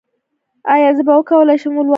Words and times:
ایا 0.73 0.89
زه 0.97 1.01
به 1.07 1.13
وکولی 1.19 1.57
شم 1.61 1.71
ولولم؟ 1.75 1.89